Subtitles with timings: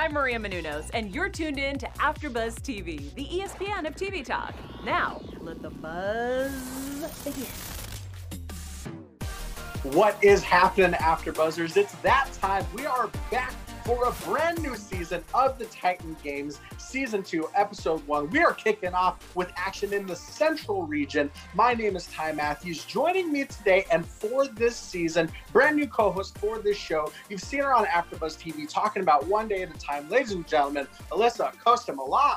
[0.00, 4.54] I'm Maria Menounos, and you're tuned in to AfterBuzz TV, the ESPN of TV talk.
[4.84, 6.52] Now, let the buzz
[7.24, 7.42] begin.
[9.92, 11.76] What is happening, AfterBuzzers?
[11.76, 12.64] It's that time.
[12.76, 13.52] We are back
[13.88, 18.28] for a brand new season of the Titan Games, Season 2, Episode 1.
[18.28, 21.30] We are kicking off with action in the Central region.
[21.54, 22.84] My name is Ty Matthews.
[22.84, 27.10] Joining me today and for this season, brand new co host for this show.
[27.30, 30.06] You've seen her on AfterBuzz TV talking about one day at a time.
[30.10, 32.36] Ladies and gentlemen, Alyssa Acosta-Millan.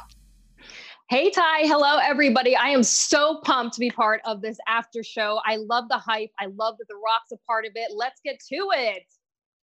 [1.09, 2.55] Hey Ty, hello everybody.
[2.55, 5.41] I am so pumped to be part of this after show.
[5.45, 6.31] I love the hype.
[6.39, 7.91] I love that The Rock's a part of it.
[7.93, 9.03] Let's get to it.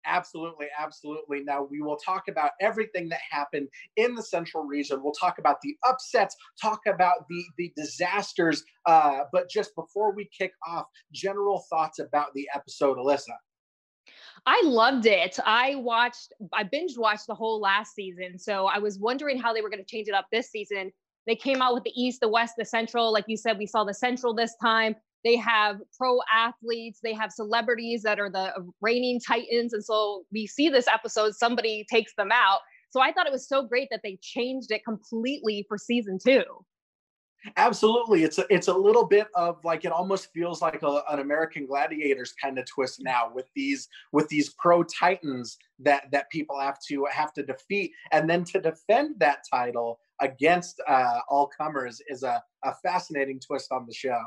[0.08, 1.44] Absolutely, absolutely.
[1.44, 3.68] Now we will talk about everything that happened
[3.98, 5.04] in the central region.
[5.04, 8.64] We'll talk about the upsets, talk about the the disasters.
[8.86, 13.36] Uh, but just before we kick off, general thoughts about the episode, Alyssa.
[14.46, 15.38] I loved it.
[15.46, 18.40] I watched, I binge watched the whole last season.
[18.40, 20.92] So I was wondering how they were going to change it up this season.
[21.26, 23.12] They came out with the East, the West, the Central.
[23.12, 24.96] Like you said, we saw the Central this time.
[25.28, 29.74] They have pro athletes, they have celebrities that are the reigning titans.
[29.74, 32.60] And so we see this episode, somebody takes them out.
[32.92, 36.46] So I thought it was so great that they changed it completely for season two.
[37.58, 41.20] Absolutely, it's a, it's a little bit of like it almost feels like a, an
[41.20, 46.60] American Gladiators kind of twist now with these with these pro titans that that people
[46.60, 52.02] have to have to defeat, and then to defend that title against uh, all comers
[52.10, 54.22] is a, a fascinating twist on the show.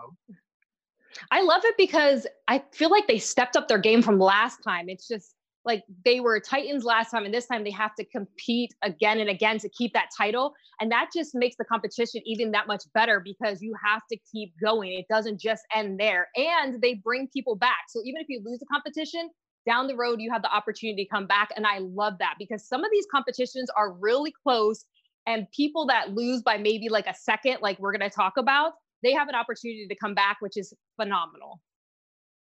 [1.31, 4.89] I love it because I feel like they stepped up their game from last time.
[4.89, 8.75] It's just like they were Titans last time, and this time they have to compete
[8.83, 10.55] again and again to keep that title.
[10.81, 14.55] And that just makes the competition even that much better because you have to keep
[14.61, 14.93] going.
[14.93, 16.29] It doesn't just end there.
[16.37, 17.85] And they bring people back.
[17.89, 19.29] So even if you lose the competition,
[19.67, 21.51] down the road, you have the opportunity to come back.
[21.55, 24.87] And I love that because some of these competitions are really close.
[25.27, 28.73] And people that lose by maybe like a second, like we're going to talk about,
[29.03, 31.61] they have an opportunity to come back, which is phenomenal.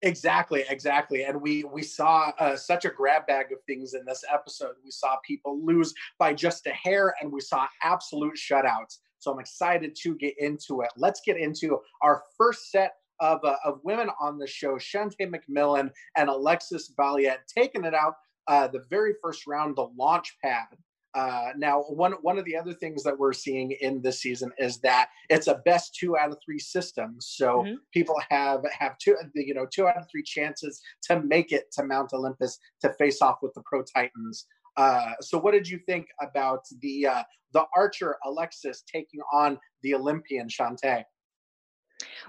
[0.01, 1.23] Exactly, exactly.
[1.23, 4.75] And we we saw uh, such a grab bag of things in this episode.
[4.83, 8.99] We saw people lose by just a hair, and we saw absolute shutouts.
[9.19, 10.89] So I'm excited to get into it.
[10.95, 15.91] Let's get into our first set of, uh, of women on the show Shantae McMillan
[16.15, 18.13] and Alexis Valiant taking it out
[18.47, 20.67] uh, the very first round, the launch pad.
[21.15, 24.79] Uh, now, one one of the other things that we're seeing in this season is
[24.79, 27.15] that it's a best two out of three system.
[27.19, 27.75] So mm-hmm.
[27.93, 31.83] people have have two you know two out of three chances to make it to
[31.83, 34.45] Mount Olympus to face off with the Pro Titans.
[34.77, 39.95] Uh, so, what did you think about the uh, the archer Alexis taking on the
[39.95, 41.03] Olympian Shantae?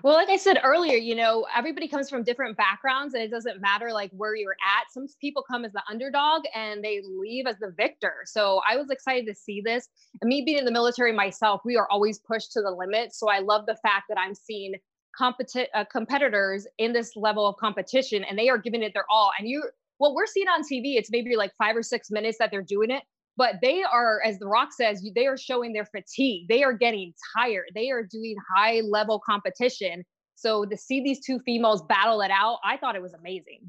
[0.02, 3.60] Well, like I said earlier, you know, everybody comes from different backgrounds and it doesn't
[3.60, 4.92] matter like where you're at.
[4.92, 8.16] Some people come as the underdog and they leave as the victor.
[8.24, 9.88] So I was excited to see this.
[10.20, 13.14] And me being in the military myself, we are always pushed to the limit.
[13.14, 14.74] So I love the fact that I'm seeing
[15.18, 19.30] competi- uh, competitors in this level of competition and they are giving it their all.
[19.38, 19.64] And you,
[19.98, 22.90] what we're seeing on TV, it's maybe like five or six minutes that they're doing
[22.90, 23.02] it
[23.40, 26.46] but they are as the rock says they are showing their fatigue.
[26.50, 27.70] They are getting tired.
[27.74, 30.04] They are doing high level competition.
[30.34, 33.62] So to see these two females battle it out i thought it was amazing.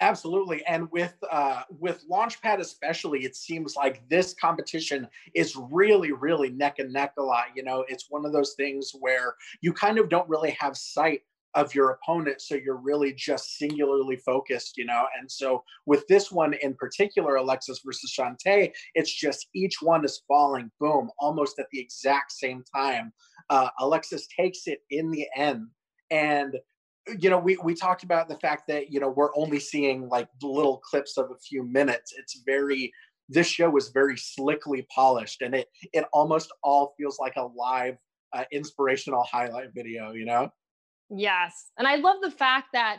[0.00, 0.64] Absolutely.
[0.64, 6.78] And with uh with launchpad especially it seems like this competition is really really neck
[6.78, 7.48] and neck a lot.
[7.54, 11.20] You know it's one of those things where you kind of don't really have sight
[11.56, 15.06] of your opponent so you're really just singularly focused you know?
[15.18, 20.22] And so with this one in particular alexis versus Shantae, it's just each one is
[20.28, 23.12] falling boom almost at the exact same time.
[23.50, 25.66] Uh, alexis takes it in the end.
[26.10, 26.56] And
[27.20, 30.28] you know we we talked about the fact that you know we're only seeing like
[30.42, 32.12] little clips of a few minutes.
[32.16, 32.92] It's very
[33.28, 37.96] this show is very slickly polished and it it almost all feels like a live
[38.32, 40.50] uh, inspirational highlight video you know
[41.10, 41.70] Yes.
[41.78, 42.98] And I love the fact that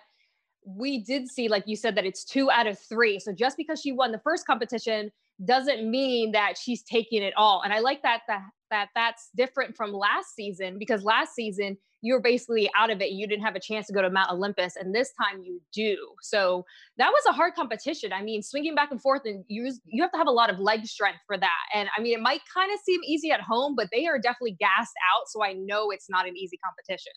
[0.66, 3.20] we did see, like you said, that it's two out of three.
[3.20, 5.12] So just because she won the first competition
[5.46, 7.62] doesn't mean that she's taking it all.
[7.64, 12.14] And I like that that that that's different from last season because last season you
[12.14, 13.12] were basically out of it.
[13.12, 15.98] You didn't have a chance to go to Mount Olympus, and this time you do.
[16.22, 16.64] So
[16.98, 18.14] that was a hard competition.
[18.14, 20.60] I mean, swinging back and forth, and you you have to have a lot of
[20.60, 21.64] leg strength for that.
[21.74, 24.58] And I mean, it might kind of seem easy at home, but they are definitely
[24.60, 25.28] gassed out.
[25.28, 27.14] So I know it's not an easy competition.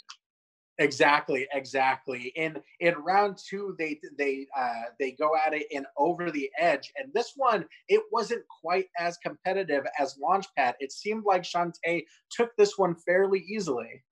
[0.80, 2.32] Exactly, exactly.
[2.36, 6.90] In in round two, they they uh, they go at it in over the edge,
[6.96, 10.74] and this one it wasn't quite as competitive as Launchpad.
[10.80, 14.02] It seemed like Shantae took this one fairly easily.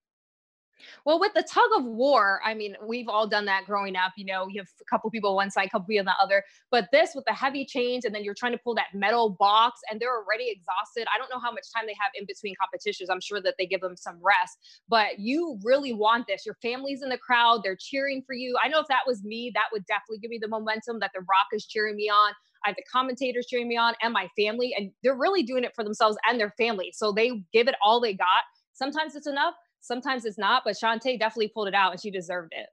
[1.05, 4.13] Well, with the tug of war, I mean, we've all done that growing up.
[4.17, 6.25] You know, you have a couple people on one side, a couple people on the
[6.25, 6.45] other.
[6.71, 9.81] But this with the heavy chains, and then you're trying to pull that metal box,
[9.91, 11.07] and they're already exhausted.
[11.15, 13.11] I don't know how much time they have in between competitions.
[13.11, 14.59] I'm sure that they give them some rest,
[14.89, 16.47] but you really want this.
[16.47, 18.57] Your family's in the crowd, they're cheering for you.
[18.63, 21.21] I know if that was me, that would definitely give me the momentum that The
[21.21, 22.33] Rock is cheering me on.
[22.65, 25.75] I have the commentators cheering me on and my family, and they're really doing it
[25.75, 26.93] for themselves and their family.
[26.95, 28.45] So they give it all they got.
[28.73, 32.53] Sometimes it's enough, Sometimes it's not, but Shantae definitely pulled it out and she deserved
[32.57, 32.67] it.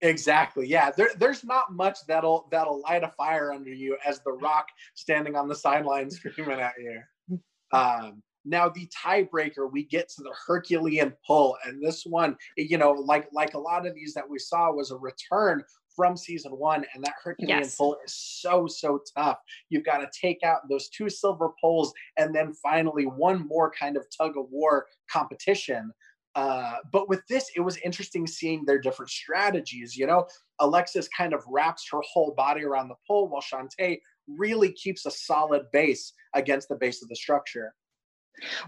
[0.00, 0.66] Exactly.
[0.66, 0.90] Yeah.
[0.90, 5.34] There, there's not much that'll that'll light a fire under you as the rock standing
[5.34, 7.38] on the sideline screaming at you.
[7.72, 12.92] Um, now the tiebreaker, we get to the Herculean pull, and this one, you know,
[12.92, 15.62] like like a lot of these that we saw, was a return
[15.94, 17.76] from season one, and that Herculean yes.
[17.76, 19.38] pull is so so tough.
[19.68, 23.96] You've got to take out those two silver poles, and then finally one more kind
[23.96, 25.92] of tug of war competition.
[26.38, 29.96] Uh, but with this, it was interesting seeing their different strategies.
[29.96, 30.24] You know,
[30.60, 33.98] Alexis kind of wraps her whole body around the pole while Shantae
[34.28, 37.74] really keeps a solid base against the base of the structure.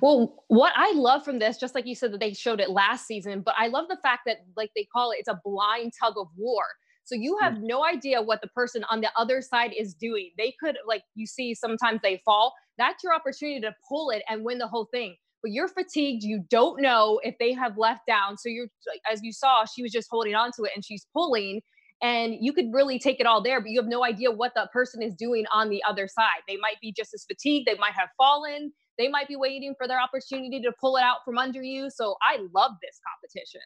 [0.02, 3.06] Well, what I love from this, just like you said that they showed it last
[3.06, 6.14] season, but I love the fact that, like they call it, it's a blind tug
[6.16, 6.64] of war.
[7.04, 7.62] So you have mm.
[7.62, 10.30] no idea what the person on the other side is doing.
[10.36, 12.52] They could, like you see, sometimes they fall.
[12.78, 16.22] That's your opportunity to pull it and win the whole thing but you're fatigued.
[16.22, 18.36] You don't know if they have left down.
[18.36, 18.68] So you're,
[19.10, 21.60] as you saw, she was just holding on to it and she's pulling.
[22.02, 24.72] And you could really take it all there, but you have no idea what that
[24.72, 26.40] person is doing on the other side.
[26.48, 27.68] They might be just as fatigued.
[27.68, 28.72] They might have fallen.
[28.96, 31.90] They might be waiting for their opportunity to pull it out from under you.
[31.90, 33.60] So I love this competition.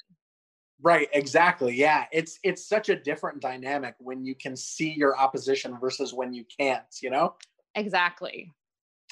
[0.83, 1.75] Right, exactly.
[1.77, 6.35] Yeah, it's it's such a different dynamic when you can see your opposition versus when
[6.35, 7.35] you can't, you know?
[7.77, 8.53] Exactly.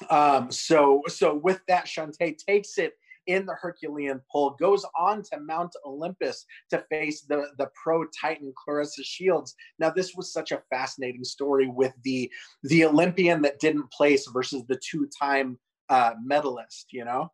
[0.09, 2.93] Um, so so with that, Shantae takes it
[3.27, 8.53] in the Herculean pull, goes on to Mount Olympus to face the, the pro Titan
[8.53, 9.55] Claressa Shields.
[9.79, 12.31] Now, this was such a fascinating story with the
[12.63, 15.57] the Olympian that didn't place versus the two-time
[15.89, 17.31] uh, medalist, you know?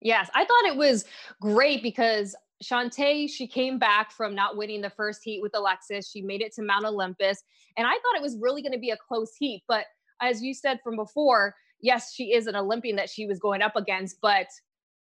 [0.00, 1.04] Yes, I thought it was
[1.40, 6.10] great because Shantae, she came back from not winning the first heat with Alexis.
[6.10, 7.42] She made it to Mount Olympus.
[7.76, 9.62] And I thought it was really going to be a close heat.
[9.68, 9.86] But
[10.20, 13.76] as you said from before, yes, she is an Olympian that she was going up
[13.76, 14.46] against, but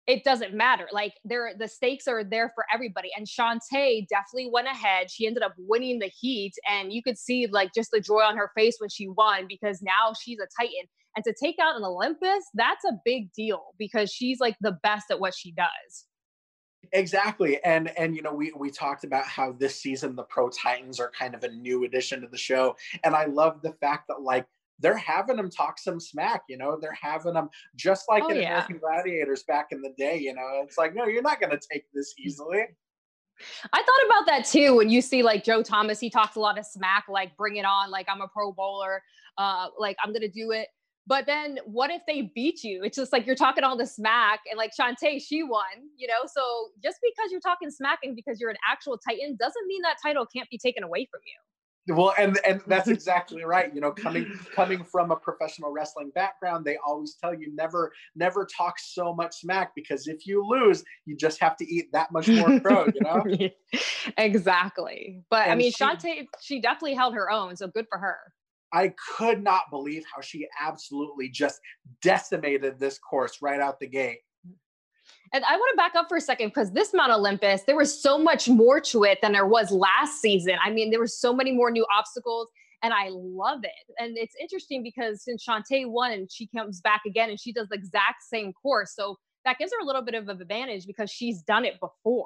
[0.08, 0.88] it doesn't matter.
[0.92, 3.10] Like there, the stakes are there for everybody.
[3.16, 5.12] And Shantae definitely went ahead.
[5.12, 8.38] She ended up winning the heat, and you could see like just the joy on
[8.38, 10.88] her face when she won because now she's a Titan.
[11.16, 15.12] And to take out an Olympus, that's a big deal because she's like the best
[15.12, 16.06] at what she does.
[16.94, 17.64] Exactly.
[17.64, 21.12] And and you know, we we talked about how this season the Pro Titans are
[21.18, 22.76] kind of a new addition to the show.
[23.04, 24.46] And I love the fact that like
[24.82, 28.38] they're having them talk some smack, you know, they're having them just like oh, in
[28.38, 28.50] yeah.
[28.50, 31.60] American Gladiators back in the day, you know, it's like, no, you're not going to
[31.72, 32.64] take this easily.
[33.74, 34.76] I thought about that too.
[34.76, 37.66] When you see like Joe Thomas, he talks a lot of smack, like bring it
[37.66, 39.02] on, like I'm a pro bowler,
[39.38, 40.68] uh, like I'm gonna do it.
[41.08, 42.84] But then what if they beat you?
[42.84, 45.64] It's just like you're talking all the smack and like Shantae, she won,
[45.98, 46.22] you know?
[46.32, 46.42] So
[46.84, 50.28] just because you're talking smack and because you're an actual Titan doesn't mean that title
[50.28, 51.34] can't be taken away from you
[51.88, 54.26] well and and that's exactly right you know coming
[54.56, 59.42] coming from a professional wrestling background they always tell you never never talk so much
[59.42, 63.02] smack because if you lose you just have to eat that much more crow you
[63.02, 63.24] know?
[64.18, 65.24] Exactly.
[65.30, 68.18] But and i mean she, Shantae she definitely held her own so good for her.
[68.74, 71.60] I could not believe how she absolutely just
[72.02, 74.20] decimated this course right out the gate.
[75.34, 78.02] And I want to back up for a second because this Mount Olympus, there was
[78.02, 80.56] so much more to it than there was last season.
[80.64, 82.50] I mean, there were so many more new obstacles,
[82.84, 83.94] and I love it.
[83.98, 87.76] And it's interesting because since Shantae won she comes back again and she does the
[87.76, 88.94] exact same course.
[88.94, 92.26] So that gives her a little bit of an advantage because she's done it before.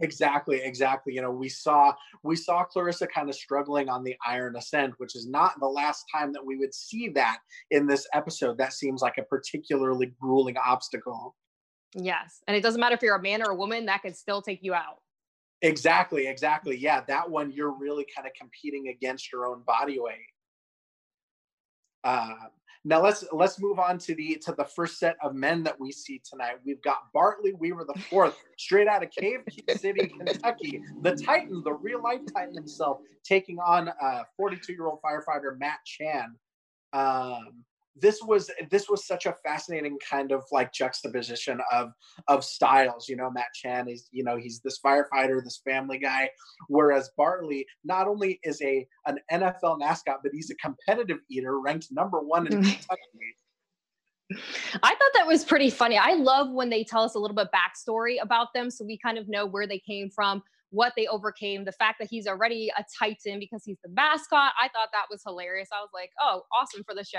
[0.00, 1.14] Exactly, exactly.
[1.14, 1.92] You know, we saw
[2.24, 6.06] we saw Claressa kind of struggling on the iron ascent, which is not the last
[6.12, 7.38] time that we would see that
[7.70, 8.56] in this episode.
[8.56, 11.36] That seems like a particularly grueling obstacle.
[11.94, 12.42] Yes.
[12.46, 14.62] And it doesn't matter if you're a man or a woman, that could still take
[14.62, 14.98] you out.
[15.62, 16.76] Exactly, exactly.
[16.76, 20.16] Yeah, that one you're really kind of competing against your own body weight.
[22.02, 22.34] Uh,
[22.82, 25.92] now let's let's move on to the to the first set of men that we
[25.92, 26.54] see tonight.
[26.64, 29.40] We've got Bartley Weaver the fourth, straight out of Cave
[29.76, 35.00] City, Kentucky, the Titan, the real life Titan himself, taking on uh, 42 year old
[35.02, 36.34] firefighter Matt Chan.
[36.94, 37.64] Um,
[37.96, 41.90] this was this was such a fascinating kind of like juxtaposition of
[42.28, 46.28] of styles you know matt chan is you know he's this firefighter this family guy
[46.68, 51.88] whereas bartley not only is a an nfl mascot but he's a competitive eater ranked
[51.90, 52.78] number one in kentucky
[54.82, 55.98] I thought that was pretty funny.
[55.98, 59.18] I love when they tell us a little bit backstory about them so we kind
[59.18, 62.84] of know where they came from, what they overcame, the fact that he's already a
[62.96, 64.52] Titan because he's the mascot.
[64.60, 65.68] I thought that was hilarious.
[65.72, 67.18] I was like, oh, awesome for the show.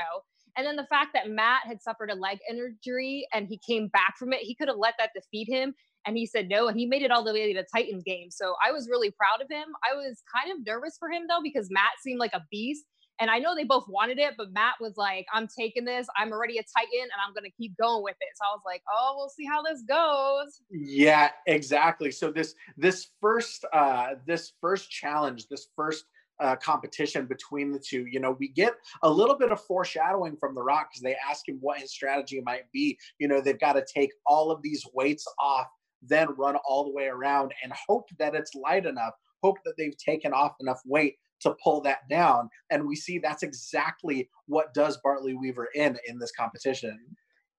[0.57, 4.17] And then the fact that Matt had suffered a leg injury and he came back
[4.17, 5.73] from it, he could have let that defeat him.
[6.05, 8.31] And he said no, and he made it all the way to the Titans game.
[8.31, 9.67] So I was really proud of him.
[9.89, 12.85] I was kind of nervous for him though, because Matt seemed like a beast.
[13.19, 16.07] And I know they both wanted it, but Matt was like, I'm taking this.
[16.17, 18.29] I'm already a Titan and I'm going to keep going with it.
[18.35, 20.59] So I was like, oh, we'll see how this goes.
[20.71, 22.09] Yeah, exactly.
[22.09, 26.05] So this, this first, uh, this first challenge, this first,
[26.41, 28.05] uh, competition between the two.
[28.07, 31.47] You know, we get a little bit of foreshadowing from The Rock because they ask
[31.47, 32.97] him what his strategy might be.
[33.19, 35.67] You know, they've got to take all of these weights off,
[36.01, 39.97] then run all the way around and hope that it's light enough, hope that they've
[39.97, 42.49] taken off enough weight to pull that down.
[42.69, 46.99] And we see that's exactly what does Bartley Weaver in in this competition.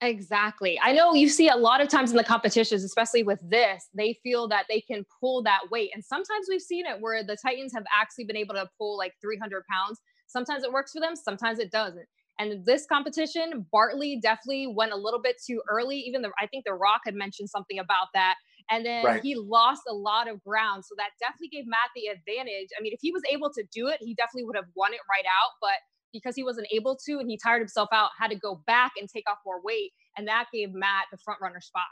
[0.03, 0.81] Exactly.
[0.83, 4.19] I know you see a lot of times in the competitions, especially with this, they
[4.25, 5.91] feel that they can pull that weight.
[5.95, 9.15] And sometimes we've seen it where the Titans have actually been able to pull like
[9.21, 10.01] 300 pounds.
[10.27, 12.07] Sometimes it works for them, sometimes it doesn't.
[12.41, 15.99] And this competition, Bartley definitely went a little bit too early.
[15.99, 18.35] Even the, I think The Rock had mentioned something about that.
[18.71, 19.23] And then right.
[19.23, 20.85] he lost a lot of ground.
[20.85, 22.71] So that definitely gave Matt the advantage.
[22.77, 25.01] I mean, if he was able to do it, he definitely would have won it
[25.09, 25.53] right out.
[25.61, 25.79] But
[26.13, 29.09] because he wasn't able to and he tired himself out, had to go back and
[29.09, 29.93] take off more weight.
[30.17, 31.85] And that gave Matt the front runner spot.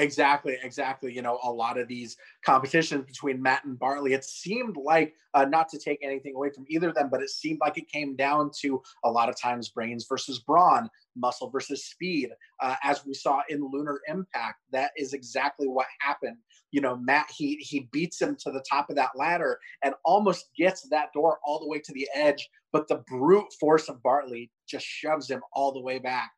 [0.00, 1.12] Exactly, exactly.
[1.12, 5.44] You know, a lot of these competitions between Matt and Bartley, it seemed like, uh,
[5.44, 8.16] not to take anything away from either of them, but it seemed like it came
[8.16, 12.30] down to a lot of times brains versus brawn, muscle versus speed.
[12.62, 16.38] Uh, as we saw in Lunar Impact, that is exactly what happened.
[16.70, 20.46] You know, Matt, he, he beats him to the top of that ladder and almost
[20.56, 24.50] gets that door all the way to the edge, but the brute force of Bartley
[24.66, 26.30] just shoves him all the way back.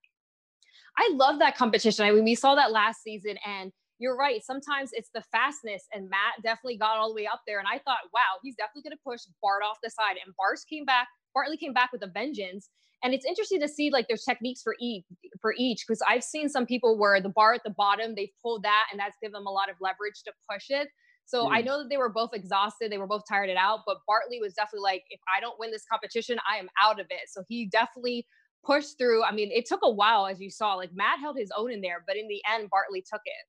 [0.98, 2.04] I love that competition.
[2.04, 4.42] I mean, we saw that last season, and you're right.
[4.44, 7.58] Sometimes it's the fastness, and Matt definitely got all the way up there.
[7.58, 10.16] And I thought, wow, he's definitely going to push Bart off the side.
[10.24, 11.08] And Bart came back.
[11.34, 12.68] Bartley came back with a vengeance.
[13.04, 15.04] And it's interesting to see like there's techniques for each
[15.40, 18.62] for each because I've seen some people where the bar at the bottom they've pulled
[18.62, 20.88] that and that's given them a lot of leverage to push it.
[21.24, 21.52] So mm.
[21.52, 24.40] I know that they were both exhausted, they were both tired it out, but Bartley
[24.40, 27.28] was definitely like, if I don't win this competition, I am out of it.
[27.28, 28.26] So he definitely
[28.64, 29.24] pushed through.
[29.24, 30.74] I mean, it took a while, as you saw.
[30.74, 33.46] Like Matt held his own in there, but in the end, Bartley took it.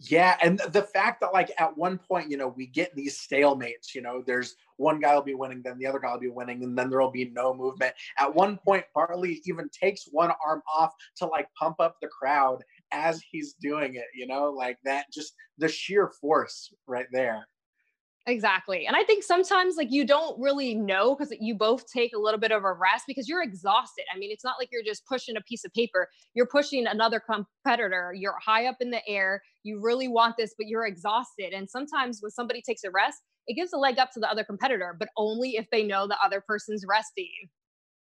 [0.00, 3.94] Yeah, and the fact that like at one point, you know, we get these stalemates.
[3.94, 6.62] You know, there's one guy will be winning, then the other guy will be winning,
[6.62, 7.94] and then there will be no movement.
[8.16, 12.62] At one point, Bartley even takes one arm off to like pump up the crowd
[12.92, 14.06] as he's doing it.
[14.14, 17.48] You know, like that, just the sheer force right there.
[18.28, 18.86] Exactly.
[18.86, 22.38] And I think sometimes like you don't really know because you both take a little
[22.38, 24.04] bit of a rest because you're exhausted.
[24.14, 26.08] I mean, it's not like you're just pushing a piece of paper.
[26.34, 28.12] You're pushing another competitor.
[28.14, 29.42] You're high up in the air.
[29.62, 31.54] You really want this, but you're exhausted.
[31.54, 33.16] And sometimes when somebody takes a rest,
[33.46, 36.18] it gives a leg up to the other competitor, but only if they know the
[36.22, 37.48] other person's resting.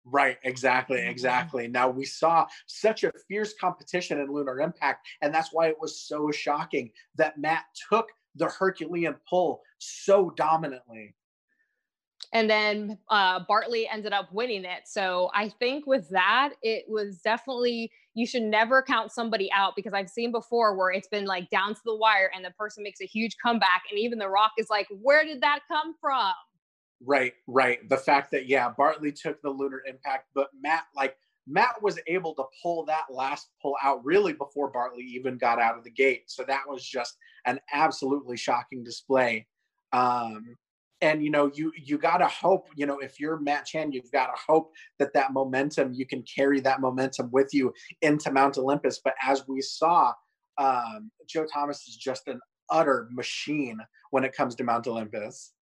[0.04, 1.68] Right, exactly, exactly.
[1.68, 6.00] Now we saw such a fierce competition in Lunar Impact, and that's why it was
[6.08, 11.14] so shocking that Matt took the Herculean pull so dominantly.
[12.32, 14.82] And then uh, Bartley ended up winning it.
[14.86, 19.94] So I think with that, it was definitely, you should never count somebody out because
[19.94, 23.00] I've seen before where it's been like down to the wire and the person makes
[23.00, 23.84] a huge comeback.
[23.90, 26.32] And even The Rock is like, where did that come from?
[27.00, 27.88] Right, right.
[27.88, 31.16] The fact that, yeah, Bartley took the lunar impact, but Matt, like,
[31.48, 35.78] Matt was able to pull that last pull out really before Bartley even got out
[35.78, 36.24] of the gate.
[36.26, 39.46] So that was just an absolutely shocking display.
[39.92, 40.56] Um,
[41.00, 42.68] and you know, you you gotta hope.
[42.74, 46.22] You know, if you're Matt Chan, you've got to hope that that momentum you can
[46.22, 49.00] carry that momentum with you into Mount Olympus.
[49.02, 50.12] But as we saw,
[50.58, 52.40] um, Joe Thomas is just an
[52.70, 53.78] utter machine
[54.10, 55.52] when it comes to Mount Olympus.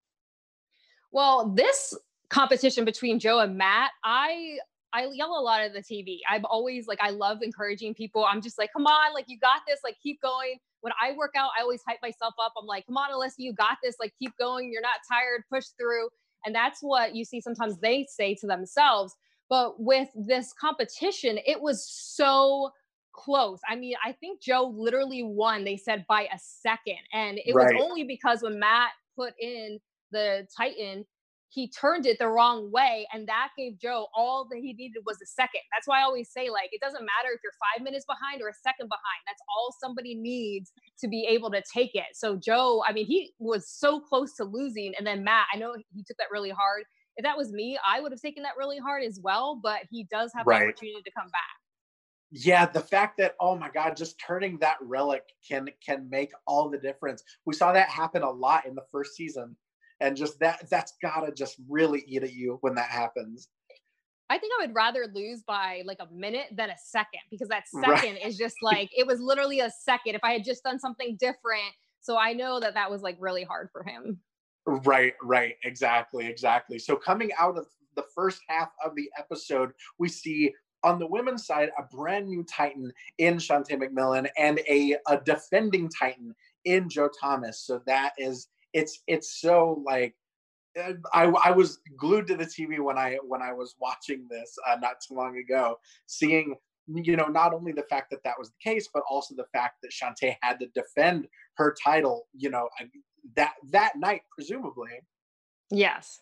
[1.12, 1.95] Well, this
[2.31, 4.59] competition between Joe and Matt, I
[4.97, 6.21] I yell a lot at the TV.
[6.26, 8.25] I'm always like, I love encouraging people.
[8.25, 10.59] I'm just like, come on, like you got this, like keep going.
[10.81, 12.55] When I work out, I always hype myself up.
[12.59, 14.73] I'm like, come on, Alyssa, you got this, like keep going.
[14.73, 16.09] You're not tired, push through.
[16.47, 19.15] And that's what you see sometimes they say to themselves.
[19.50, 22.71] But with this competition, it was so
[23.12, 23.61] close.
[23.69, 26.99] I mean, I think Joe literally won, they said by a second.
[27.12, 27.75] And it right.
[27.75, 29.79] was only because when Matt put in
[30.11, 31.05] the Titan,
[31.49, 35.17] he turned it the wrong way and that gave joe all that he needed was
[35.23, 35.61] a second.
[35.73, 38.49] That's why i always say like it doesn't matter if you're five minutes behind or
[38.49, 39.21] a second behind.
[39.26, 42.15] That's all somebody needs to be able to take it.
[42.15, 45.75] So joe i mean he was so close to losing and then matt i know
[45.95, 46.85] he took that really hard.
[47.17, 50.07] If that was me i would have taken that really hard as well but he
[50.11, 50.59] does have right.
[50.59, 51.57] the opportunity to come back.
[52.33, 56.69] Yeah the fact that oh my god just turning that relic can can make all
[56.69, 57.23] the difference.
[57.47, 59.57] We saw that happen a lot in the first season
[60.00, 63.49] and just that that's gotta just really eat at you when that happens
[64.29, 67.65] I think I would rather lose by like a minute than a second because that
[67.85, 68.26] second right.
[68.26, 70.17] is just like it was literally a second.
[70.17, 73.45] If I had just done something different, so I know that that was like really
[73.45, 74.21] hard for him.
[74.67, 76.79] Right, right, exactly, exactly.
[76.79, 81.47] So coming out of the first half of the episode, we see on the women's
[81.47, 86.35] side, a brand new Titan in Shantae McMillan and a, a defending Titan
[86.65, 87.61] in Joe Thomas.
[87.65, 90.14] So that is it's it's so like
[91.14, 94.76] I, I was glued to the TV when I when I was watching this uh,
[94.76, 96.54] not too long ago, seeing
[96.87, 99.76] you know not only the fact that that was the case, but also the fact
[99.83, 102.68] that Shantae had to defend her title, you know,
[103.35, 104.90] that that night presumably.
[105.71, 106.21] Yes.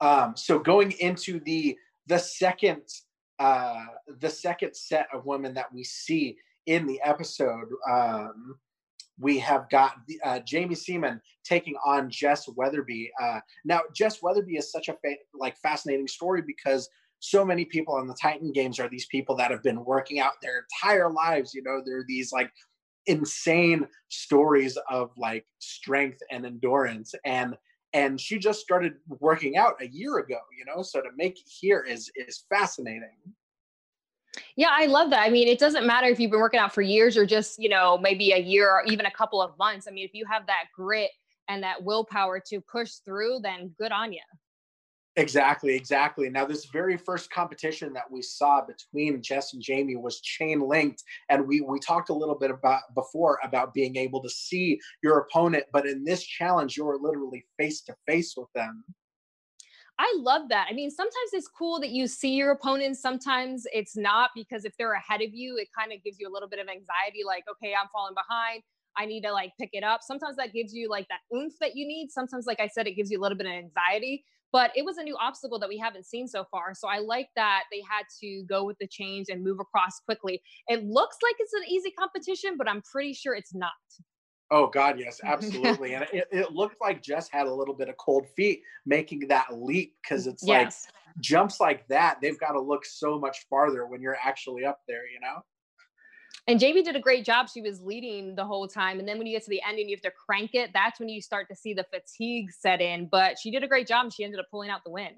[0.00, 2.82] Um, so going into the the second
[3.38, 3.84] uh,
[4.18, 8.58] the second set of women that we see in the episode, um,
[9.20, 13.10] we have got uh, Jaime Seaman taking on Jess Weatherby.
[13.20, 16.88] Uh, now, Jess Weatherby is such a fa- like fascinating story because
[17.20, 20.32] so many people on the Titan games are these people that have been working out
[20.42, 21.52] their entire lives.
[21.54, 22.50] You know, they're these like
[23.06, 27.56] insane stories of like strength and endurance and
[27.92, 31.48] and she just started working out a year ago you know so to make it
[31.48, 33.16] here is is fascinating
[34.56, 36.82] yeah i love that i mean it doesn't matter if you've been working out for
[36.82, 39.90] years or just you know maybe a year or even a couple of months i
[39.90, 41.10] mean if you have that grit
[41.48, 44.20] and that willpower to push through then good on you
[45.16, 46.30] Exactly, exactly.
[46.30, 51.02] Now, this very first competition that we saw between Jess and Jamie was chain linked,
[51.28, 55.18] and we we talked a little bit about before about being able to see your
[55.18, 58.84] opponent, but in this challenge, you're literally face to face with them.
[60.02, 60.66] I love that.
[60.70, 62.96] I mean, sometimes it's cool that you see your opponent.
[62.96, 66.32] Sometimes it's not because if they're ahead of you, it kind of gives you a
[66.32, 67.20] little bit of anxiety.
[67.26, 68.62] Like, okay, I'm falling behind.
[68.96, 70.00] I need to like pick it up.
[70.02, 72.10] Sometimes that gives you like that oomph that you need.
[72.10, 74.98] Sometimes, like I said, it gives you a little bit of anxiety but it was
[74.98, 76.74] a new obstacle that we haven't seen so far.
[76.74, 80.42] So I like that they had to go with the change and move across quickly.
[80.68, 83.70] It looks like it's an easy competition, but I'm pretty sure it's not.
[84.50, 85.94] Oh God, yes, absolutely.
[85.94, 89.46] and it, it, looked like Jess had a little bit of cold feet making that
[89.52, 90.86] leap because it's yes.
[90.86, 94.80] like jumps like that, they've got to look so much farther when you're actually up
[94.88, 95.42] there, you know?
[96.46, 97.48] And Jamie did a great job.
[97.48, 98.98] She was leading the whole time.
[98.98, 100.98] And then when you get to the end and you have to crank it, that's
[100.98, 103.08] when you start to see the fatigue set in.
[103.10, 104.12] But she did a great job.
[104.12, 105.12] She ended up pulling out the win.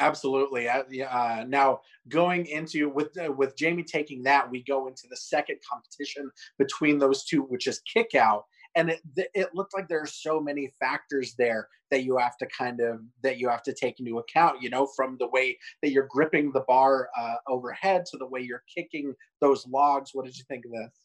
[0.00, 0.68] Absolutely.
[0.68, 5.58] Uh, now going into with uh, with Jamie taking that, we go into the second
[5.68, 8.44] competition between those two, which is kick out.
[8.76, 9.00] And it,
[9.34, 13.00] it looked like there are so many factors there that you have to kind of
[13.22, 16.50] that you have to take into account you know from the way that you're gripping
[16.50, 20.10] the bar uh, overhead to the way you're kicking those logs.
[20.12, 21.03] What did you think of this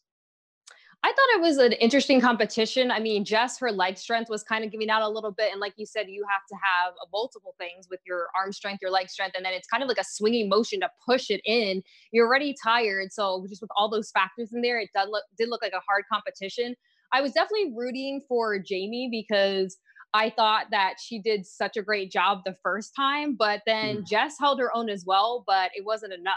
[1.02, 2.92] I thought it was an interesting competition.
[2.92, 5.52] I mean, Jess, her leg strength was kind of giving out a little bit.
[5.52, 8.92] And like you said, you have to have multiple things with your arm strength, your
[8.92, 11.82] leg strength, and then it's kind of like a swinging motion to push it in.
[12.12, 13.14] You're already tired.
[13.14, 15.82] So just with all those factors in there, it did look, did look like a
[15.88, 16.76] hard competition.
[17.14, 19.78] I was definitely rooting for Jamie because
[20.14, 24.08] I thought that she did such a great job the first time, but then mm.
[24.08, 26.36] Jess held her own as well, but it wasn't enough.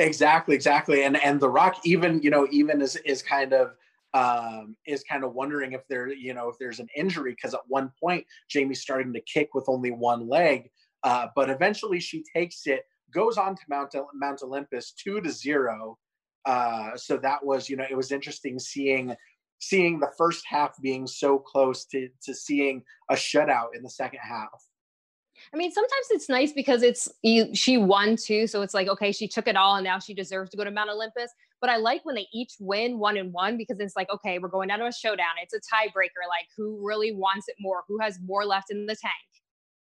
[0.00, 1.04] Exactly, exactly.
[1.04, 3.74] And and The Rock even, you know, even is is kind of
[4.14, 7.60] um is kind of wondering if there, you know, if there's an injury because at
[7.68, 10.70] one point Jamie's starting to kick with only one leg.
[11.04, 15.98] Uh, but eventually she takes it, goes on to Mount Mount Olympus two to zero,
[16.46, 19.14] uh, so that was, you know, it was interesting seeing
[19.60, 24.20] seeing the first half being so close to to seeing a shutout in the second
[24.22, 24.69] half.
[25.52, 29.12] I mean, sometimes it's nice because it's you, she won too, so it's like okay,
[29.12, 31.32] she took it all, and now she deserves to go to Mount Olympus.
[31.60, 34.48] But I like when they each win one and one because it's like okay, we're
[34.48, 35.34] going down to a showdown.
[35.42, 36.26] It's a tiebreaker.
[36.28, 37.82] Like who really wants it more?
[37.88, 39.12] Who has more left in the tank?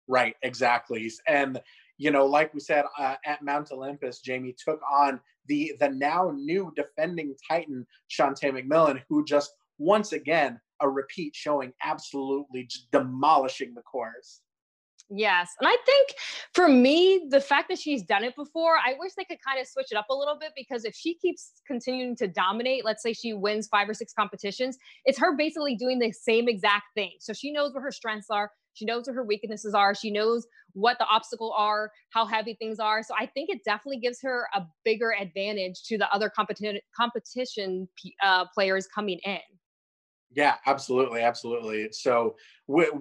[0.09, 1.11] Right, exactly.
[1.29, 1.61] And
[1.99, 6.33] you know, like we said uh, at Mount Olympus, Jamie took on the the now
[6.35, 13.83] new defending Titan Shantae McMillan, who just once again a repeat showing absolutely demolishing the
[13.83, 14.41] course.
[15.13, 15.51] Yes.
[15.61, 16.11] And I think
[16.55, 19.67] for me, the fact that she's done it before, I wish they could kind of
[19.67, 23.13] switch it up a little bit because if she keeps continuing to dominate, let's say
[23.13, 27.13] she wins five or six competitions, it's her basically doing the same exact thing.
[27.19, 28.53] So she knows where her strengths are.
[28.75, 29.97] She knows what her weaknesses are.
[29.97, 33.03] She knows what the obstacle are, how heavy things are.
[33.03, 37.89] So I think it definitely gives her a bigger advantage to the other competition competition
[38.23, 39.41] uh, players coming in.
[40.33, 41.89] Yeah, absolutely, absolutely.
[41.91, 42.37] So,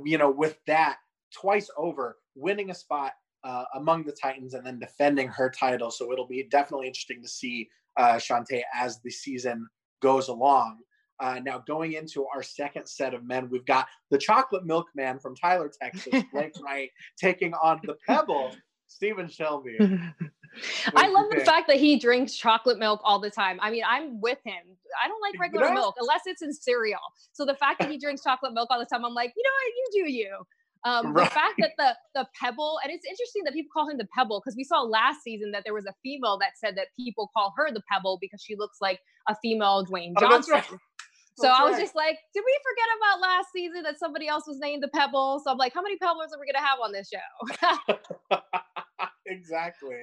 [0.04, 0.98] you know, with that
[1.32, 3.14] twice over, winning a spot
[3.44, 5.92] uh, among the Titans and then defending her title.
[5.92, 9.68] So it'll be definitely interesting to see uh, Shantae as the season
[10.02, 10.80] goes along.
[11.22, 15.20] Uh, now, going into our second set of men, we've got the chocolate milk man
[15.20, 18.56] from Tyler, Texas, Blake Wright, taking on the Pebble,
[18.88, 19.78] Stephen Shelby.
[20.96, 23.60] I love the fact that he drinks chocolate milk all the time.
[23.62, 24.64] I mean, I'm with him.
[25.04, 25.82] I don't like regular you know?
[25.82, 27.00] milk unless it's in cereal.
[27.34, 29.50] So the fact that he drinks chocolate milk all the time, I'm like, you know
[29.50, 30.38] what, you do you.
[30.86, 31.26] Um, right.
[31.26, 34.42] The fact that the the pebble, and it's interesting that people call him the pebble
[34.44, 37.54] because we saw last season that there was a female that said that people call
[37.58, 40.56] her the pebble because she looks like a female Dwayne Johnson.
[40.56, 40.66] Oh, right.
[41.36, 41.82] So that's I was right.
[41.84, 45.40] just like, did we forget about last season that somebody else was named the Pebble?
[45.42, 48.38] So I'm like, how many Pebbles are we gonna have on this show?
[49.26, 49.96] exactly.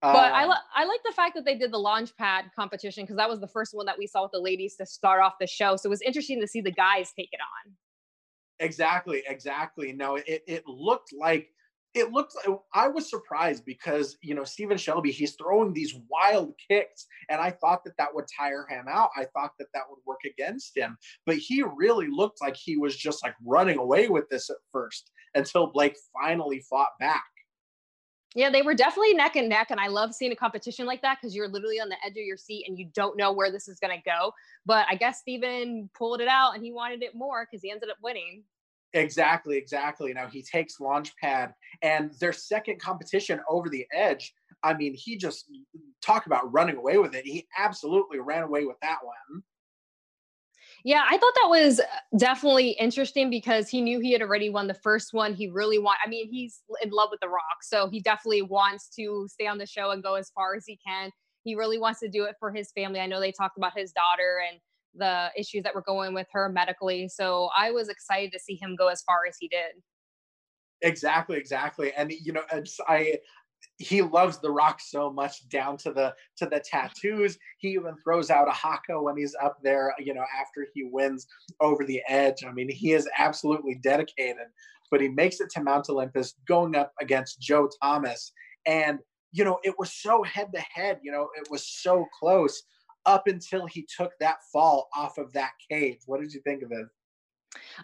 [0.00, 3.02] But uh, I, li- I like the fact that they did the launch pad competition
[3.02, 5.34] because that was the first one that we saw with the ladies to start off
[5.40, 5.74] the show.
[5.74, 7.72] So it was interesting to see the guys take it on.
[8.60, 9.92] Exactly, exactly.
[9.92, 11.48] No, it, it looked like
[11.94, 12.34] it looked
[12.74, 17.50] I was surprised because you know Stephen Shelby he's throwing these wild kicks and I
[17.50, 19.10] thought that that would tire him out.
[19.16, 22.96] I thought that that would work against him, but he really looked like he was
[22.96, 27.24] just like running away with this at first until Blake finally fought back.
[28.34, 29.68] Yeah, they were definitely neck and neck.
[29.70, 32.24] And I love seeing a competition like that because you're literally on the edge of
[32.24, 34.32] your seat and you don't know where this is going to go.
[34.66, 37.90] But I guess Steven pulled it out and he wanted it more because he ended
[37.90, 38.44] up winning.
[38.94, 40.12] Exactly, exactly.
[40.12, 44.32] Now he takes Launchpad and their second competition over the edge.
[44.62, 45.60] I mean, he just mm,
[46.02, 47.26] talk about running away with it.
[47.26, 49.42] He absolutely ran away with that one.
[50.84, 51.80] Yeah, I thought that was
[52.16, 55.34] definitely interesting because he knew he had already won the first one.
[55.34, 58.88] He really want I mean, he's in love with The Rock, so he definitely wants
[58.96, 61.10] to stay on the show and go as far as he can.
[61.44, 63.00] He really wants to do it for his family.
[63.00, 64.60] I know they talked about his daughter and
[64.94, 67.08] the issues that were going with her medically.
[67.08, 69.82] So I was excited to see him go as far as he did.
[70.82, 71.92] Exactly, exactly.
[71.94, 72.42] And you know,
[72.86, 73.18] I
[73.78, 77.38] he loves the rock so much down to the to the tattoos.
[77.58, 81.26] He even throws out a haka when he's up there you know after he wins
[81.60, 82.44] over the edge.
[82.46, 84.46] I mean he is absolutely dedicated
[84.90, 88.32] but he makes it to mount olympus going up against joe thomas.
[88.66, 88.98] And
[89.32, 92.62] you know it was so head to head you know it was so close
[93.06, 96.00] up until he took that fall off of that cage.
[96.06, 96.86] What did you think of it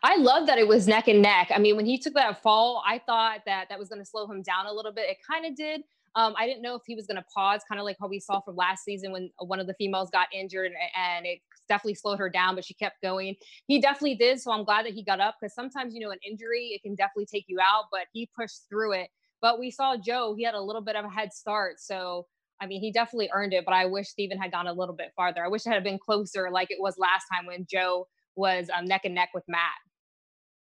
[0.02, 1.50] I love that it was neck and neck.
[1.54, 4.26] I mean, when he took that fall, I thought that that was going to slow
[4.26, 5.08] him down a little bit.
[5.08, 5.82] It kind of did.
[6.16, 8.20] Um, I didn't know if he was going to pause, kind of like how we
[8.20, 11.94] saw from last season when one of the females got injured and, and it definitely
[11.94, 13.34] slowed her down, but she kept going.
[13.66, 14.40] He definitely did.
[14.40, 16.94] So I'm glad that he got up because sometimes, you know, an injury, it can
[16.94, 19.08] definitely take you out, but he pushed through it.
[19.42, 21.80] But we saw Joe, he had a little bit of a head start.
[21.80, 22.26] So,
[22.60, 25.12] I mean, he definitely earned it, but I wish Steven had gone a little bit
[25.16, 25.44] farther.
[25.44, 28.86] I wish it had been closer like it was last time when Joe was um,
[28.86, 29.72] neck and neck with Matt.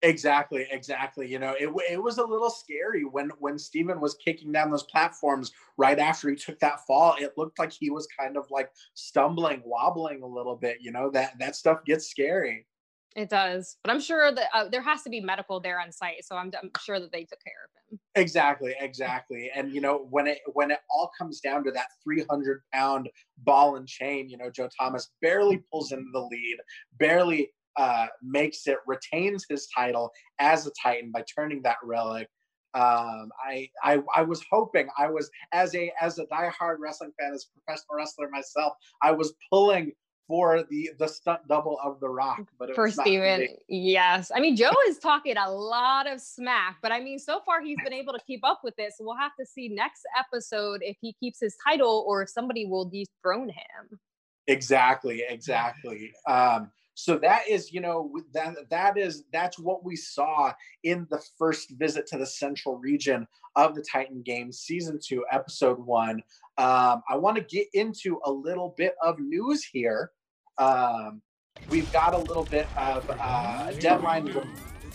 [0.02, 1.30] Exactly, exactly.
[1.30, 4.82] You know, it it was a little scary when when Steven was kicking down those
[4.82, 7.14] platforms right after he took that fall.
[7.20, 10.78] It looked like he was kind of like stumbling, wobbling a little bit.
[10.80, 12.66] You know that that stuff gets scary.
[13.14, 16.24] It does, but I'm sure that uh, there has to be medical there on site,
[16.24, 18.00] so I'm, I'm sure that they took care of him.
[18.14, 19.50] Exactly, exactly.
[19.54, 23.08] And you know when it when it all comes down to that 300 pound
[23.38, 26.56] ball and chain, you know Joe Thomas barely pulls into the lead,
[26.98, 32.28] barely uh, makes it retains his title as a Titan by turning that relic.
[32.74, 37.34] Um, I, I I was hoping I was as a as a diehard wrestling fan,
[37.34, 39.92] as a professional wrestler myself, I was pulling
[40.26, 44.30] for the the stunt double of the Rock, but for Steven, yes.
[44.34, 47.76] I mean, Joe is talking a lot of smack, but I mean, so far he's
[47.84, 48.94] been able to keep up with this.
[48.98, 52.86] We'll have to see next episode if he keeps his title or if somebody will
[52.86, 54.00] dethrone him.
[54.46, 56.12] Exactly, exactly.
[56.26, 60.52] Um, so that is you know that that is that's what we saw
[60.82, 63.26] in the first visit to the central region
[63.56, 66.22] of the titan games season two episode one.
[66.58, 70.10] Um, i want to get into a little bit of news here.
[70.58, 71.22] Um,
[71.70, 74.28] we've got a little bit of uh, deadline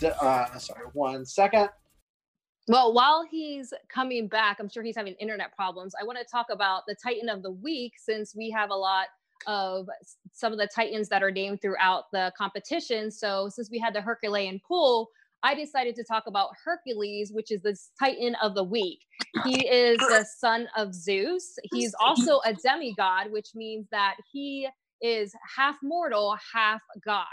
[0.04, 1.68] uh, sorry one second.
[2.68, 5.94] Well, while he's coming back, I'm sure he's having internet problems.
[5.98, 9.06] I want to talk about the Titan of the Week since we have a lot
[9.46, 9.86] of
[10.32, 13.10] some of the Titans that are named throughout the competition.
[13.10, 15.10] So since we had the Herculean pull,
[15.42, 19.00] I decided to talk about Hercules, which is the Titan of the week.
[19.44, 21.56] He is the son of Zeus.
[21.72, 24.68] He's also a demigod, which means that he
[25.00, 27.26] is half mortal, half god.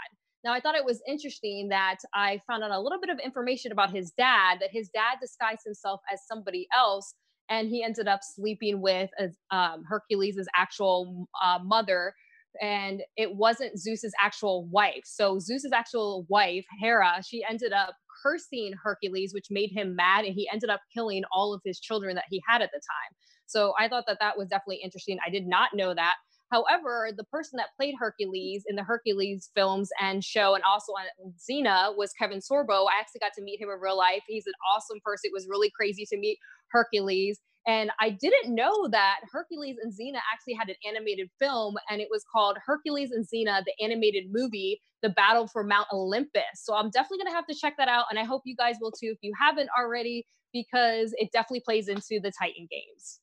[0.44, 3.72] Now, I thought it was interesting that I found out a little bit of information
[3.72, 7.14] about his dad, that his dad disguised himself as somebody else
[7.48, 9.10] and he ended up sleeping with
[9.50, 12.14] um, Hercules' actual uh, mother.
[12.60, 15.02] and it wasn't Zeus's actual wife.
[15.04, 20.34] So Zeus's actual wife, Hera, she ended up cursing Hercules, which made him mad, and
[20.34, 23.16] he ended up killing all of his children that he had at the time.
[23.46, 25.18] So I thought that that was definitely interesting.
[25.24, 26.14] I did not know that.
[26.50, 31.06] However, the person that played Hercules in the Hercules films and show, and also on
[31.36, 32.86] Xena, was Kevin Sorbo.
[32.86, 34.22] I actually got to meet him in real life.
[34.28, 35.28] He's an awesome person.
[35.28, 36.38] It was really crazy to meet
[36.76, 37.40] Hercules.
[37.66, 42.08] And I didn't know that Hercules and Xena actually had an animated film, and it
[42.10, 46.42] was called Hercules and Xena, the animated movie, The Battle for Mount Olympus.
[46.62, 48.04] So I'm definitely going to have to check that out.
[48.10, 51.88] And I hope you guys will too if you haven't already, because it definitely plays
[51.88, 53.20] into the Titan games.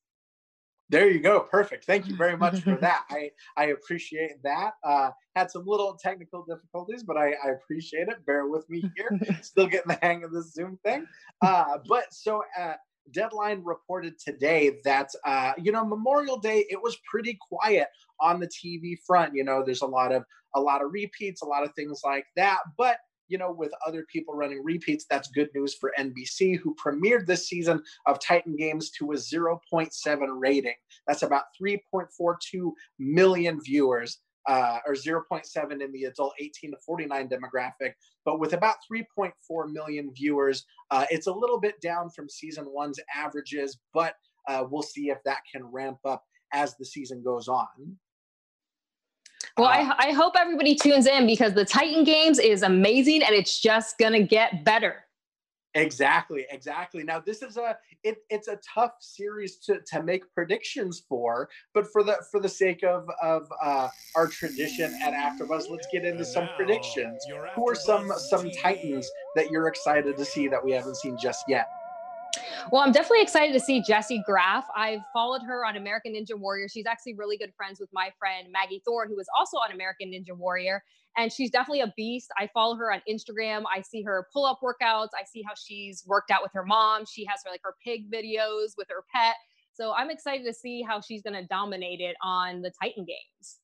[0.89, 1.39] There you go.
[1.39, 1.85] Perfect.
[1.85, 3.05] Thank you very much for that.
[3.09, 4.73] I, I appreciate that.
[4.83, 8.25] Uh, had some little technical difficulties, but I, I appreciate it.
[8.25, 9.19] Bear with me here.
[9.41, 11.07] Still getting the hang of this Zoom thing.
[11.41, 12.73] Uh, but so uh,
[13.11, 17.87] Deadline reported today that uh, you know Memorial Day it was pretty quiet
[18.19, 19.33] on the TV front.
[19.35, 20.23] You know, there's a lot of
[20.55, 22.59] a lot of repeats, a lot of things like that.
[22.77, 27.25] But you know, with other people running repeats, that's good news for NBC, who premiered
[27.25, 29.89] this season of Titan Games to a 0.7
[30.33, 30.75] rating.
[31.07, 37.93] That's about 3.42 million viewers uh, or 0.7 in the adult 18 to 49 demographic.
[38.25, 39.31] But with about 3.4
[39.71, 44.15] million viewers, uh, it's a little bit down from season one's averages, but
[44.47, 47.97] uh, we'll see if that can ramp up as the season goes on.
[49.57, 53.35] Well, I, uh, I hope everybody tunes in because the Titan Games is amazing and
[53.35, 55.05] it's just going to get better.
[55.75, 57.03] Exactly, exactly.
[57.03, 61.87] Now this is a it, it's a tough series to, to make predictions for, but
[61.91, 66.25] for the for the sake of of uh, our tradition at AfterBuzz, let's get into
[66.25, 67.25] some predictions.
[67.55, 71.43] Who are some some Titans that you're excited to see that we haven't seen just
[71.47, 71.67] yet?
[72.71, 74.65] Well, I'm definitely excited to see Jessie Graff.
[74.75, 76.67] I've followed her on American Ninja Warrior.
[76.67, 80.11] She's actually really good friends with my friend Maggi Thorne, who is also on American
[80.11, 80.83] Ninja Warrior.
[81.17, 82.31] And she's definitely a beast.
[82.37, 83.63] I follow her on Instagram.
[83.73, 85.09] I see her pull up workouts.
[85.13, 87.05] I see how she's worked out with her mom.
[87.05, 89.35] She has her like her pig videos with her pet.
[89.73, 93.59] So I'm excited to see how she's going to dominate it on the Titan Games.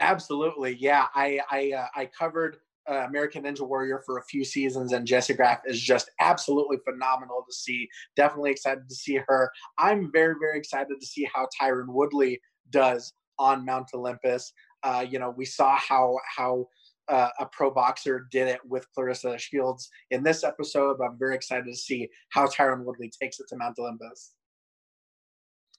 [0.00, 1.06] Absolutely, yeah.
[1.14, 2.56] I I uh, I covered
[2.90, 7.44] uh, American Ninja Warrior for a few seasons, and Jessie Graff is just absolutely phenomenal
[7.48, 7.88] to see.
[8.16, 9.50] Definitely excited to see her.
[9.78, 14.52] I'm very, very excited to see how Tyron Woodley does on Mount Olympus.
[14.82, 16.66] Uh, you know, we saw how how
[17.08, 20.98] uh, a pro boxer did it with Claressa Shields in this episode.
[20.98, 24.34] But I'm very excited to see how Tyron Woodley takes it to Mount Olympus.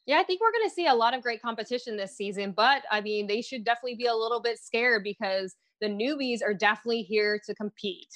[0.05, 2.83] Yeah, I think we're going to see a lot of great competition this season, but
[2.91, 7.03] I mean, they should definitely be a little bit scared because the newbies are definitely
[7.03, 8.09] here to compete.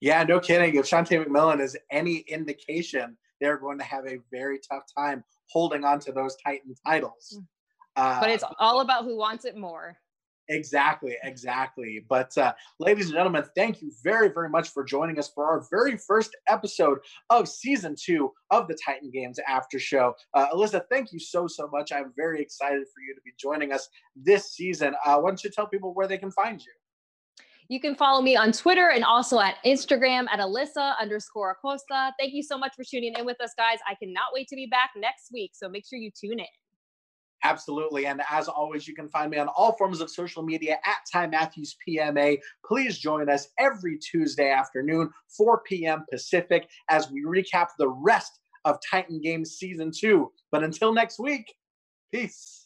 [0.00, 0.76] Yeah, no kidding.
[0.76, 5.84] If Shantae McMillan is any indication, they're going to have a very tough time holding
[5.84, 7.40] on to those Titan titles.
[7.96, 9.96] Uh, but it's all about who wants it more.
[10.48, 12.04] Exactly, exactly.
[12.08, 15.66] But uh, ladies and gentlemen, thank you very, very much for joining us for our
[15.70, 16.98] very first episode
[17.30, 20.14] of season two of the Titan Games After Show.
[20.34, 21.90] Uh, Alyssa, thank you so, so much.
[21.92, 24.94] I'm very excited for you to be joining us this season.
[25.04, 26.72] Uh, why don't you tell people where they can find you?
[27.68, 32.12] You can follow me on Twitter and also at Instagram at Alyssa underscore Acosta.
[32.16, 33.78] Thank you so much for tuning in with us, guys.
[33.88, 35.50] I cannot wait to be back next week.
[35.54, 36.46] So make sure you tune in.
[37.44, 38.06] Absolutely.
[38.06, 41.28] And as always, you can find me on all forms of social media at Ty
[41.28, 42.38] Matthews PMA.
[42.64, 46.04] Please join us every Tuesday afternoon, 4 p.m.
[46.10, 50.30] Pacific, as we recap the rest of Titan Games Season 2.
[50.50, 51.54] But until next week,
[52.12, 52.65] peace.